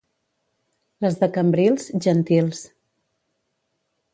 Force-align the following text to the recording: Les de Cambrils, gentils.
Les 1.05 1.17
de 1.19 1.29
Cambrils, 1.35 1.85
gentils. 2.07 2.63